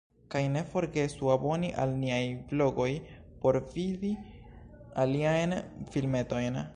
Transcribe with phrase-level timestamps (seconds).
[0.33, 2.21] Kaj ne forgesu aboni al niaj
[2.53, 2.89] blogoj
[3.45, 4.11] por vidi
[5.05, 5.55] aliajn
[5.97, 6.63] filmetojn!